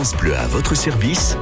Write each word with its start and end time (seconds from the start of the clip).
France 0.00 0.16
Bleu 0.16 0.34
à 0.34 0.46
votre 0.46 0.74
service 0.74 1.36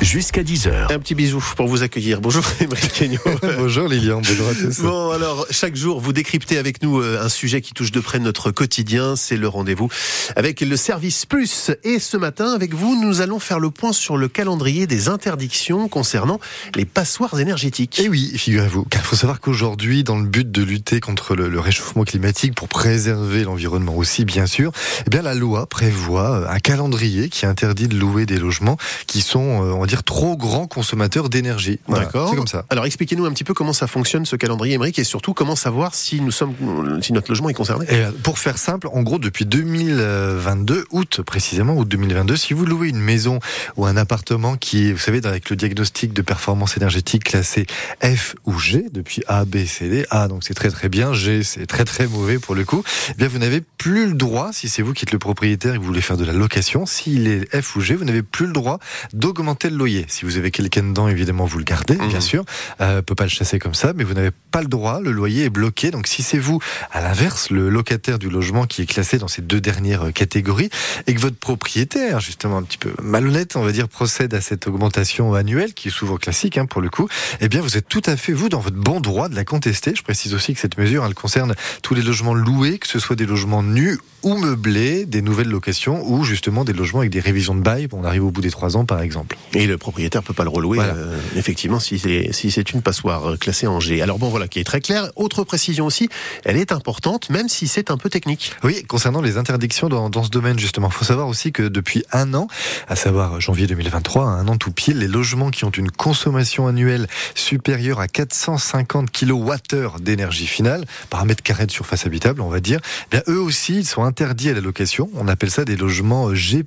jusqu'à 0.00 0.42
10h. 0.42 0.92
Un 0.92 0.98
petit 0.98 1.14
bisou 1.14 1.42
pour 1.56 1.68
vous 1.68 1.82
accueillir. 1.82 2.20
Bonjour 2.20 2.44
Émeric 2.60 3.04
bonjour 3.58 3.86
Lilian, 3.86 4.20
bonjour 4.20 4.48
à 4.48 4.54
tous. 4.54 4.80
Bon 4.80 5.10
alors, 5.10 5.46
chaque 5.50 5.76
jour, 5.76 6.00
vous 6.00 6.12
décryptez 6.12 6.58
avec 6.58 6.82
nous 6.82 7.00
euh, 7.00 7.22
un 7.22 7.28
sujet 7.28 7.60
qui 7.60 7.72
touche 7.72 7.92
de 7.92 8.00
près 8.00 8.18
notre 8.18 8.50
quotidien. 8.50 9.14
C'est 9.14 9.36
le 9.36 9.46
rendez-vous 9.46 9.88
avec 10.34 10.60
le 10.60 10.76
service 10.76 11.24
plus. 11.26 11.70
Et 11.84 12.00
ce 12.00 12.16
matin, 12.16 12.52
avec 12.52 12.74
vous, 12.74 13.00
nous 13.00 13.20
allons 13.20 13.38
faire 13.38 13.60
le 13.60 13.70
point 13.70 13.92
sur 13.92 14.16
le 14.16 14.26
calendrier 14.26 14.88
des 14.88 15.08
interdictions 15.08 15.88
concernant 15.88 16.40
les 16.74 16.84
passoires 16.84 17.38
énergétiques. 17.38 18.00
Et 18.00 18.04
eh 18.06 18.08
oui, 18.08 18.32
figurez-vous, 18.36 18.86
il 18.92 18.98
faut 18.98 19.16
savoir 19.16 19.40
qu'aujourd'hui, 19.40 20.02
dans 20.02 20.18
le 20.18 20.26
but 20.26 20.50
de 20.50 20.62
lutter 20.62 20.98
contre 20.98 21.36
le, 21.36 21.60
réchauffement 21.60 22.02
climatique, 22.02 22.56
pour 22.56 22.68
préserver 22.68 23.44
l'environnement 23.44 23.96
aussi, 23.96 24.24
bien 24.24 24.46
sûr, 24.46 24.72
eh 25.06 25.10
bien 25.10 25.22
la 25.22 25.34
loi 25.34 25.66
prévoit 25.66 26.52
un 26.52 26.58
calendrier 26.58 27.28
qui 27.28 27.46
interdit 27.46 27.88
de 27.92 27.98
louer 27.98 28.26
des 28.26 28.38
logements 28.38 28.76
qui 29.06 29.20
sont, 29.20 29.64
euh, 29.64 29.72
on 29.72 29.80
va 29.80 29.86
dire, 29.86 30.02
trop 30.02 30.36
grands 30.36 30.66
consommateurs 30.66 31.28
d'énergie. 31.28 31.80
D'accord. 31.88 32.28
C'est 32.30 32.36
comme 32.36 32.46
ça. 32.46 32.64
Alors 32.70 32.86
expliquez-nous 32.86 33.24
un 33.24 33.32
petit 33.32 33.44
peu 33.44 33.54
comment 33.54 33.72
ça 33.72 33.86
fonctionne 33.86 34.26
ce 34.26 34.36
calendrier, 34.36 34.74
Émeric, 34.74 34.98
et 34.98 35.04
surtout 35.04 35.34
comment 35.34 35.56
savoir 35.56 35.94
si 35.94 36.20
nous 36.20 36.30
sommes, 36.30 36.54
si 37.02 37.12
notre 37.12 37.30
logement 37.30 37.48
est 37.48 37.54
concerné. 37.54 37.86
Et 37.88 38.02
pour 38.22 38.38
faire 38.38 38.58
simple, 38.58 38.88
en 38.92 39.02
gros, 39.02 39.18
depuis 39.18 39.44
2022, 39.44 40.86
août 40.90 41.20
précisément, 41.22 41.76
août 41.76 41.88
2022, 41.88 42.36
si 42.36 42.54
vous 42.54 42.66
louez 42.66 42.88
une 42.88 43.00
maison 43.00 43.38
ou 43.76 43.86
un 43.86 43.96
appartement 43.96 44.56
qui 44.56 44.88
est, 44.88 44.92
vous 44.92 44.98
savez, 44.98 45.20
avec 45.24 45.50
le 45.50 45.56
diagnostic 45.56 46.12
de 46.12 46.22
performance 46.22 46.76
énergétique 46.76 47.24
classé 47.24 47.66
F 48.02 48.34
ou 48.46 48.58
G, 48.58 48.86
depuis 48.92 49.22
A, 49.26 49.44
B, 49.44 49.64
C, 49.66 49.88
D, 49.88 50.06
A, 50.10 50.28
donc 50.28 50.44
c'est 50.44 50.54
très 50.54 50.70
très 50.70 50.88
bien, 50.88 51.12
G, 51.12 51.42
c'est 51.42 51.66
très 51.66 51.84
très 51.84 52.06
mauvais 52.06 52.38
pour 52.38 52.54
le 52.54 52.64
coup, 52.64 52.82
eh 53.10 53.14
bien 53.14 53.28
vous 53.28 53.38
n'avez 53.38 53.60
plus 53.60 54.06
le 54.06 54.14
droit, 54.14 54.50
si 54.52 54.68
c'est 54.68 54.82
vous 54.82 54.92
qui 54.92 55.04
êtes 55.04 55.12
le 55.12 55.18
propriétaire 55.18 55.74
et 55.74 55.76
que 55.76 55.80
vous 55.80 55.86
voulez 55.86 56.00
faire 56.00 56.16
de 56.16 56.24
la 56.24 56.32
location, 56.32 56.86
s'il 56.86 57.26
est 57.26 57.60
F 57.60 57.76
ou 57.76 57.80
Vous 57.82 58.04
n'avez 58.04 58.22
plus 58.22 58.46
le 58.46 58.52
droit 58.52 58.78
d'augmenter 59.12 59.70
le 59.70 59.76
loyer. 59.76 60.06
Si 60.08 60.24
vous 60.24 60.36
avez 60.36 60.50
quelqu'un 60.50 60.82
dedans, 60.82 61.08
évidemment, 61.08 61.44
vous 61.44 61.58
le 61.58 61.64
gardez, 61.64 61.96
bien 61.96 62.18
mmh. 62.18 62.20
sûr. 62.20 62.44
Euh, 62.80 63.02
peut 63.02 63.14
pas 63.14 63.24
le 63.24 63.30
chasser 63.30 63.58
comme 63.58 63.74
ça, 63.74 63.92
mais 63.94 64.04
vous 64.04 64.14
n'avez 64.14 64.30
pas 64.50 64.62
le 64.62 64.68
droit. 64.68 65.00
Le 65.00 65.10
loyer 65.10 65.44
est 65.44 65.50
bloqué. 65.50 65.90
Donc, 65.90 66.06
si 66.06 66.22
c'est 66.22 66.38
vous, 66.38 66.60
à 66.92 67.00
l'inverse, 67.00 67.50
le 67.50 67.68
locataire 67.68 68.18
du 68.18 68.30
logement 68.30 68.66
qui 68.66 68.82
est 68.82 68.86
classé 68.86 69.18
dans 69.18 69.28
ces 69.28 69.42
deux 69.42 69.60
dernières 69.60 70.08
euh, 70.08 70.10
catégories, 70.10 70.70
et 71.06 71.14
que 71.14 71.20
votre 71.20 71.36
propriétaire, 71.36 72.20
justement 72.20 72.58
un 72.58 72.62
petit 72.62 72.78
peu 72.78 72.92
malhonnête, 73.02 73.56
on 73.56 73.62
va 73.62 73.72
dire, 73.72 73.88
procède 73.88 74.34
à 74.34 74.40
cette 74.40 74.66
augmentation 74.66 75.34
annuelle, 75.34 75.74
qui 75.74 75.88
est 75.88 75.92
souvent 75.92 76.16
classique 76.16 76.58
hein, 76.58 76.66
pour 76.66 76.80
le 76.80 76.90
coup, 76.90 77.08
eh 77.40 77.48
bien, 77.48 77.60
vous 77.60 77.76
êtes 77.76 77.88
tout 77.88 78.02
à 78.06 78.16
fait 78.16 78.32
vous 78.32 78.48
dans 78.48 78.60
votre 78.60 78.76
bon 78.76 79.00
droit 79.00 79.28
de 79.28 79.34
la 79.34 79.44
contester. 79.44 79.94
Je 79.96 80.02
précise 80.02 80.34
aussi 80.34 80.54
que 80.54 80.60
cette 80.60 80.78
mesure, 80.78 81.04
elle 81.04 81.14
concerne 81.14 81.54
tous 81.82 81.94
les 81.94 82.02
logements 82.02 82.34
loués, 82.34 82.78
que 82.78 82.86
ce 82.86 82.98
soit 82.98 83.16
des 83.16 83.26
logements 83.26 83.62
nus 83.62 83.98
ou 84.22 84.36
meublés, 84.36 85.04
des 85.04 85.22
nouvelles 85.22 85.48
locations 85.48 86.08
ou 86.08 86.24
justement 86.24 86.64
des 86.64 86.72
logements 86.72 87.00
avec 87.00 87.10
des 87.10 87.20
révisions 87.20 87.54
de 87.54 87.60
On 87.92 88.04
arrive 88.04 88.24
au 88.24 88.30
bout 88.30 88.40
des 88.40 88.50
trois 88.50 88.76
ans, 88.76 88.84
par 88.84 89.00
exemple. 89.00 89.36
Et 89.54 89.66
le 89.66 89.78
propriétaire 89.78 90.22
peut 90.22 90.34
pas 90.34 90.44
le 90.44 90.50
relouer, 90.50 90.78
euh, 90.80 91.18
effectivement, 91.36 91.80
si 91.80 91.98
c'est 91.98 92.32
si 92.32 92.50
c'est 92.50 92.72
une 92.72 92.82
passoire 92.82 93.30
euh, 93.32 93.36
classée 93.36 93.66
en 93.66 93.80
G. 93.80 94.02
Alors 94.02 94.18
bon, 94.18 94.28
voilà, 94.28 94.48
qui 94.48 94.58
est 94.60 94.64
très 94.64 94.80
clair. 94.80 95.10
Autre 95.16 95.44
précision 95.44 95.86
aussi, 95.86 96.08
elle 96.44 96.56
est 96.56 96.72
importante, 96.72 97.30
même 97.30 97.48
si 97.48 97.68
c'est 97.68 97.90
un 97.90 97.96
peu 97.96 98.10
technique. 98.10 98.52
Oui, 98.62 98.84
concernant 98.84 99.20
les 99.20 99.36
interdictions 99.38 99.88
dans, 99.88 100.10
dans 100.10 100.24
ce 100.24 100.30
domaine, 100.30 100.58
justement, 100.58 100.90
faut 100.90 101.04
savoir 101.04 101.28
aussi 101.28 101.52
que 101.52 101.62
depuis 101.62 102.04
un 102.12 102.34
an, 102.34 102.46
à 102.88 102.96
savoir 102.96 103.40
janvier 103.40 103.66
2023, 103.66 104.24
un 104.24 104.48
an 104.48 104.56
tout 104.56 104.72
pile, 104.72 104.98
les 104.98 105.08
logements 105.08 105.50
qui 105.50 105.64
ont 105.64 105.70
une 105.70 105.90
consommation 105.90 106.66
annuelle 106.66 107.06
supérieure 107.34 108.00
à 108.00 108.08
450 108.08 109.10
kWh 109.10 110.00
d'énergie 110.00 110.46
finale 110.46 110.84
par 111.10 111.24
mètre 111.24 111.42
carré 111.42 111.66
de 111.66 111.70
surface 111.70 112.06
habitable, 112.06 112.40
on 112.40 112.48
va 112.48 112.60
dire, 112.60 112.80
eh 113.06 113.16
bien 113.16 113.22
eux 113.28 113.40
aussi, 113.40 113.78
ils 113.78 113.86
sont 113.86 114.04
interdits 114.04 114.50
à 114.50 114.54
la 114.54 114.60
location. 114.60 115.10
On 115.14 115.28
appelle 115.28 115.50
ça 115.50 115.64
des 115.64 115.76
logements 115.76 116.34
G+, 116.34 116.64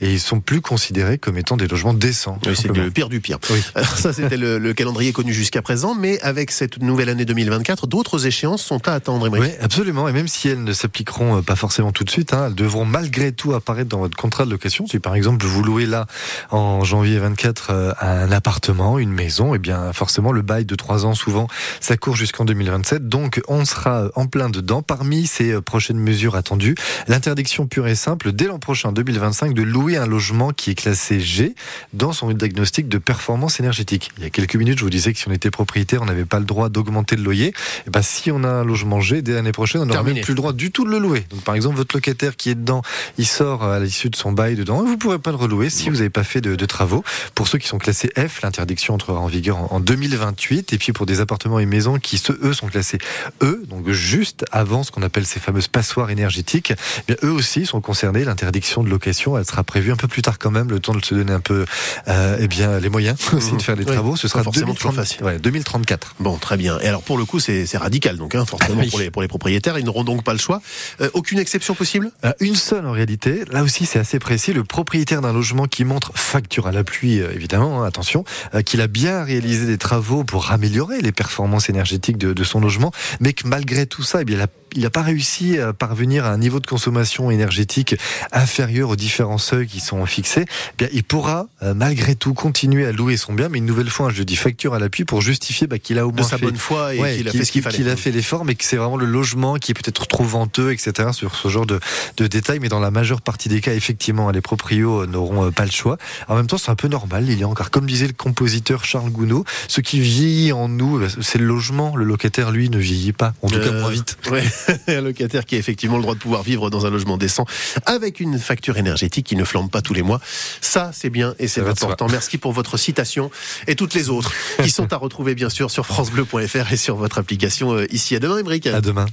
et 0.00 0.12
ils 0.12 0.20
sont 0.20 0.40
plus 0.40 0.60
considérés 0.60 1.18
comme 1.18 1.36
étant 1.38 1.56
des 1.56 1.68
logements 1.68 1.94
décents. 1.94 2.38
Oui, 2.46 2.54
c'est 2.56 2.68
le 2.68 2.90
pire 2.90 3.08
du 3.08 3.20
pire. 3.20 3.38
Alors 3.74 3.88
ça, 3.96 4.12
c'était 4.12 4.36
le, 4.36 4.72
calendrier 4.72 5.12
connu 5.12 5.32
jusqu'à 5.32 5.62
présent, 5.62 5.94
mais 5.94 6.20
avec 6.22 6.50
cette 6.50 6.80
nouvelle 6.80 7.08
année 7.08 7.24
2024, 7.24 7.86
d'autres 7.86 8.26
échéances 8.26 8.62
sont 8.62 8.86
à 8.88 8.92
attendre. 8.92 9.28
Oui, 9.28 9.48
absolument. 9.60 10.08
Et 10.08 10.12
même 10.12 10.28
si 10.28 10.48
elles 10.48 10.62
ne 10.62 10.72
s'appliqueront 10.72 11.38
euh, 11.38 11.42
pas 11.42 11.56
forcément 11.56 11.92
tout 11.92 12.04
de 12.04 12.10
suite, 12.10 12.32
hein, 12.32 12.46
elles 12.46 12.54
devront 12.54 12.84
malgré 12.84 13.32
tout 13.32 13.52
apparaître 13.52 13.88
dans 13.88 13.98
votre 13.98 14.16
contrat 14.16 14.44
de 14.44 14.50
location. 14.50 14.86
Si 14.86 14.98
par 14.98 15.14
exemple 15.14 15.44
vous 15.44 15.62
louez 15.62 15.86
là 15.86 16.06
en 16.50 16.84
janvier 16.84 17.18
24 17.18 17.70
euh, 17.70 17.92
un 18.00 18.32
appartement, 18.32 18.98
une 18.98 19.12
maison, 19.12 19.54
et 19.54 19.56
eh 19.56 19.58
bien 19.58 19.92
forcément 19.92 20.32
le 20.32 20.42
bail 20.42 20.64
de 20.64 20.74
3 20.74 21.06
ans 21.06 21.14
souvent 21.14 21.48
ça 21.80 21.96
court 21.96 22.16
jusqu'en 22.16 22.44
2027. 22.44 23.08
Donc 23.08 23.40
on 23.48 23.64
sera 23.64 24.08
en 24.14 24.26
plein 24.26 24.48
dedans. 24.48 24.82
Parmi 24.82 25.26
ces 25.26 25.52
euh, 25.52 25.60
prochaines 25.60 25.98
mesures 25.98 26.36
attendu. 26.36 26.74
L'interdiction 27.08 27.66
pure 27.66 27.86
et 27.86 27.94
simple 27.94 28.32
dès 28.32 28.46
l'an 28.46 28.58
prochain, 28.58 28.92
2025, 28.92 29.54
de 29.54 29.62
louer 29.62 29.89
un 29.96 30.06
logement 30.06 30.52
qui 30.52 30.70
est 30.70 30.74
classé 30.74 31.20
G 31.20 31.54
dans 31.92 32.12
son 32.12 32.30
diagnostic 32.32 32.88
de 32.88 32.98
performance 32.98 33.60
énergétique. 33.60 34.12
Il 34.18 34.24
y 34.24 34.26
a 34.26 34.30
quelques 34.30 34.56
minutes, 34.56 34.78
je 34.78 34.84
vous 34.84 34.90
disais 34.90 35.12
que 35.12 35.18
si 35.18 35.28
on 35.28 35.32
était 35.32 35.50
propriétaire, 35.50 36.02
on 36.02 36.06
n'avait 36.06 36.24
pas 36.24 36.38
le 36.38 36.44
droit 36.44 36.68
d'augmenter 36.68 37.16
le 37.16 37.22
loyer. 37.22 37.48
Et 37.48 37.54
eh 37.86 37.90
ben, 37.90 38.02
si 38.02 38.30
on 38.30 38.44
a 38.44 38.48
un 38.48 38.64
logement 38.64 39.00
G, 39.00 39.22
dès 39.22 39.32
l'année 39.32 39.52
prochaine, 39.52 39.82
on 39.82 39.86
n'aura 39.86 40.02
même 40.02 40.20
plus 40.20 40.32
le 40.32 40.36
droit 40.36 40.52
du 40.52 40.70
tout 40.70 40.84
de 40.84 40.90
le 40.90 40.98
louer. 40.98 41.24
Donc, 41.30 41.42
par 41.42 41.54
exemple, 41.54 41.76
votre 41.76 41.96
locataire 41.96 42.36
qui 42.36 42.50
est 42.50 42.54
dedans, 42.54 42.82
il 43.18 43.26
sort 43.26 43.64
à 43.64 43.80
l'issue 43.80 44.10
de 44.10 44.16
son 44.16 44.32
bail 44.32 44.54
dedans, 44.54 44.82
vous 44.84 44.92
ne 44.92 44.96
pourrez 44.96 45.18
pas 45.18 45.30
le 45.30 45.36
relouer 45.36 45.70
si 45.70 45.90
vous 45.90 45.96
n'avez 45.96 46.10
pas 46.10 46.24
fait 46.24 46.40
de, 46.40 46.56
de, 46.56 46.66
travaux. 46.66 47.04
Pour 47.34 47.48
ceux 47.48 47.58
qui 47.58 47.66
sont 47.68 47.78
classés 47.78 48.10
F, 48.16 48.42
l'interdiction 48.42 48.94
entrera 48.94 49.18
en 49.18 49.26
vigueur 49.26 49.72
en, 49.72 49.80
2028. 49.80 50.72
Et 50.72 50.78
puis 50.78 50.92
pour 50.92 51.06
des 51.06 51.20
appartements 51.20 51.58
et 51.58 51.66
maisons 51.66 51.98
qui, 51.98 52.22
eux, 52.42 52.52
sont 52.52 52.68
classés 52.68 52.98
E, 53.42 53.62
donc 53.68 53.90
juste 53.90 54.44
avant 54.52 54.82
ce 54.82 54.90
qu'on 54.90 55.02
appelle 55.02 55.26
ces 55.26 55.40
fameuses 55.40 55.68
passoires 55.68 56.10
énergétiques 56.10 56.20
énergétiques, 56.20 56.72
eh 57.08 57.16
eux 57.24 57.32
aussi 57.32 57.66
sont 57.66 57.80
concernés. 57.80 58.24
L'interdiction 58.24 58.82
de 58.82 58.90
location, 58.90 59.36
elle 59.36 59.44
sera 59.44 59.64
prévue 59.64 59.79
un 59.88 59.96
peu 59.96 60.08
plus 60.08 60.22
tard 60.22 60.38
quand 60.38 60.50
même, 60.50 60.68
le 60.70 60.80
temps 60.80 60.94
de 60.94 61.04
se 61.04 61.14
donner 61.14 61.32
un 61.32 61.40
peu 61.40 61.64
euh, 62.08 62.36
eh 62.40 62.48
bien, 62.48 62.78
les 62.78 62.88
moyens 62.88 63.16
aussi 63.32 63.52
de 63.52 63.62
faire 63.62 63.76
les 63.76 63.84
travaux. 63.84 64.16
Ce 64.16 64.28
sera 64.28 64.42
forcément 64.42 64.66
2030, 64.68 64.94
facile. 64.94 65.24
Ouais, 65.24 65.38
2034. 65.38 66.16
Bon, 66.20 66.36
très 66.36 66.56
bien. 66.56 66.78
Et 66.80 66.88
alors 66.88 67.02
pour 67.02 67.16
le 67.16 67.24
coup, 67.24 67.40
c'est 67.40 67.66
radical, 67.76 68.16
donc 68.16 68.34
hein, 68.34 68.44
forcément 68.44 68.82
pour, 68.90 68.98
les, 68.98 69.10
pour 69.10 69.22
les 69.22 69.28
propriétaires, 69.28 69.78
ils 69.78 69.84
n'auront 69.84 70.04
donc 70.04 70.24
pas 70.24 70.32
le 70.32 70.38
choix. 70.38 70.60
Euh, 71.00 71.08
aucune 71.14 71.38
exception 71.38 71.74
possible? 71.74 72.10
Euh, 72.24 72.32
Une 72.40 72.56
seule 72.56 72.86
en 72.86 72.92
réalité. 72.92 73.44
Là 73.50 73.62
aussi, 73.62 73.86
c'est 73.86 73.98
assez 73.98 74.18
précis. 74.18 74.52
Le 74.52 74.64
propriétaire 74.64 75.20
d'un 75.20 75.32
logement 75.32 75.66
qui 75.66 75.84
montre 75.84 76.12
facture 76.14 76.66
à 76.66 76.72
la 76.72 76.84
pluie, 76.84 77.20
euh, 77.20 77.32
évidemment, 77.34 77.82
hein, 77.82 77.86
attention, 77.86 78.24
qu'il 78.64 78.80
a 78.80 78.86
bien 78.86 79.22
réalisé 79.24 79.66
des 79.66 79.78
travaux 79.78 80.24
pour 80.24 80.50
améliorer 80.50 81.00
les 81.00 81.12
performances 81.12 81.68
énergétiques 81.68 82.18
de, 82.18 82.32
de 82.32 82.44
son 82.44 82.60
logement, 82.60 82.92
mais 83.20 83.32
que 83.32 83.46
malgré 83.46 83.86
tout 83.86 84.02
ça, 84.02 84.22
eh 84.22 84.24
bien, 84.24 84.36
il 84.36 84.42
n'a 84.76 84.90
pas 84.90 85.02
réussi 85.02 85.58
à 85.58 85.72
parvenir 85.72 86.24
à 86.24 86.30
un 86.30 86.38
niveau 86.38 86.60
de 86.60 86.66
consommation 86.66 87.30
énergétique 87.30 87.96
inférieur 88.32 88.90
aux 88.90 88.96
différents 88.96 89.38
seuils 89.38 89.66
qui 89.66 89.80
sont 89.80 90.04
fixés, 90.06 90.44
eh 90.46 90.74
bien, 90.78 90.88
il 90.92 91.04
pourra 91.04 91.46
euh, 91.62 91.74
malgré 91.74 92.14
tout 92.14 92.34
continuer 92.34 92.86
à 92.86 92.92
louer 92.92 93.16
son 93.16 93.32
bien, 93.32 93.48
mais 93.48 93.58
une 93.58 93.66
nouvelle 93.66 93.90
fois, 93.90 94.10
je 94.10 94.22
dis 94.22 94.36
facture 94.36 94.74
à 94.74 94.78
l'appui 94.78 95.04
pour 95.04 95.20
justifier 95.20 95.66
bah, 95.66 95.78
qu'il 95.78 95.98
a 95.98 96.06
au 96.06 96.12
moins 96.12 96.22
de 96.22 96.26
sa 96.26 96.38
bonne 96.38 96.56
foi 96.56 96.94
et 96.94 97.16
qu'il 97.16 97.28
a 97.28 97.32
fait 97.32 97.44
ce 97.44 97.52
qu'il 97.52 97.62
fallait. 97.62 97.76
Qu'il 97.76 97.88
a 97.88 97.96
fait 97.96 98.10
l'effort, 98.10 98.44
mais 98.44 98.54
que 98.54 98.64
c'est 98.64 98.76
vraiment 98.76 98.96
le 98.96 99.06
logement 99.06 99.56
qui 99.56 99.72
est 99.72 99.74
peut-être 99.74 100.06
trop 100.06 100.24
venteux, 100.24 100.72
etc. 100.72 101.10
Sur 101.12 101.34
ce 101.34 101.48
genre 101.48 101.66
de, 101.66 101.80
de 102.16 102.26
détails, 102.26 102.60
mais 102.60 102.68
dans 102.68 102.80
la 102.80 102.90
majeure 102.90 103.20
partie 103.20 103.48
des 103.48 103.60
cas, 103.60 103.74
effectivement, 103.74 104.30
les 104.30 104.40
proprios 104.40 105.06
n'auront 105.06 105.46
euh, 105.46 105.50
pas 105.50 105.64
le 105.64 105.70
choix. 105.70 105.98
En 106.28 106.36
même 106.36 106.46
temps, 106.46 106.58
c'est 106.58 106.70
un 106.70 106.76
peu 106.76 106.88
normal, 106.88 107.28
il 107.28 107.38
y 107.38 107.42
a 107.42 107.48
encore, 107.48 107.70
comme 107.70 107.86
disait 107.86 108.06
le 108.06 108.12
compositeur 108.12 108.84
Charles 108.84 109.10
Gounod, 109.10 109.44
ce 109.68 109.80
qui 109.80 110.00
vieillit 110.00 110.52
en 110.52 110.68
nous, 110.68 111.00
c'est 111.20 111.38
le 111.38 111.46
logement. 111.46 111.96
Le 111.96 112.04
locataire, 112.04 112.50
lui, 112.50 112.70
ne 112.70 112.78
vieillit 112.78 113.12
pas, 113.12 113.34
en 113.42 113.48
tout 113.48 113.58
cas 113.58 113.66
euh, 113.66 113.80
moins 113.80 113.90
vite. 113.90 114.16
un 114.88 115.00
locataire 115.00 115.44
qui 115.44 115.56
a 115.56 115.58
effectivement 115.58 115.96
le 115.96 116.02
droit 116.02 116.14
de 116.14 116.20
pouvoir 116.20 116.42
vivre 116.42 116.70
dans 116.70 116.86
un 116.86 116.90
logement 116.90 117.16
décent 117.16 117.44
avec 117.86 118.20
une 118.20 118.38
facture 118.38 118.78
énergétique 118.78 119.26
qui 119.26 119.36
ne 119.36 119.44
flambe 119.44 119.70
pas 119.70 119.82
tous 119.82 119.94
les 119.94 120.02
mois. 120.02 120.20
Ça, 120.60 120.90
c'est 120.92 121.10
bien 121.10 121.34
et 121.38 121.48
c'est 121.48 121.66
important. 121.66 122.06
Merci 122.10 122.38
pour 122.38 122.52
votre 122.52 122.76
citation 122.76 123.30
et 123.66 123.76
toutes 123.76 123.94
les 123.94 124.08
autres 124.08 124.32
qui 124.62 124.70
sont 124.70 124.92
à 124.92 124.96
retrouver 124.96 125.34
bien 125.34 125.50
sûr 125.50 125.70
sur 125.70 125.86
francebleu.fr 125.86 126.72
et 126.72 126.76
sur 126.76 126.96
votre 126.96 127.18
application 127.18 127.74
euh, 127.74 127.86
ici. 127.92 128.16
À 128.16 128.18
demain, 128.18 128.38
Émeric. 128.38 128.66
À 128.66 128.80
demain. 128.80 129.06